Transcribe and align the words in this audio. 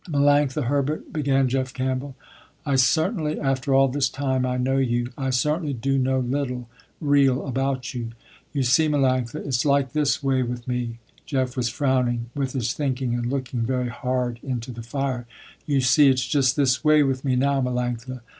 "Melanctha 0.09 0.63
Herbert", 0.63 1.13
began 1.13 1.47
Jeff 1.47 1.75
Campbell, 1.75 2.15
"I 2.65 2.75
certainly 2.75 3.39
after 3.39 3.71
all 3.75 3.87
this 3.87 4.09
time 4.09 4.47
I 4.47 4.57
know 4.57 4.77
you, 4.77 5.11
I 5.15 5.29
certainly 5.29 5.73
do 5.73 5.99
know 5.99 6.17
little, 6.21 6.67
real 6.99 7.45
about 7.45 7.93
you. 7.93 8.13
You 8.51 8.63
see, 8.63 8.87
Melanctha, 8.87 9.45
it's 9.45 9.63
like 9.63 9.91
this 9.91 10.23
way 10.23 10.41
with 10.41 10.67
me"; 10.67 10.97
Jeff 11.27 11.55
was 11.55 11.69
frowning, 11.69 12.31
with 12.33 12.53
his 12.53 12.73
thinking 12.73 13.13
and 13.13 13.27
looking 13.27 13.61
very 13.61 13.89
hard 13.89 14.39
into 14.41 14.71
the 14.71 14.81
fire, 14.81 15.27
"You 15.67 15.81
see 15.81 16.09
it's 16.09 16.25
just 16.27 16.55
this 16.55 16.83
way, 16.83 17.03
with 17.03 17.23
me 17.23 17.35
now, 17.35 17.61
Melanctha. 17.61 18.21